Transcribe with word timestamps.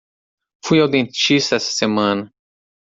Fui 0.65 0.79
ao 0.81 0.87
dentista 0.87 1.57
essa 1.57 1.73
semana 1.73 2.33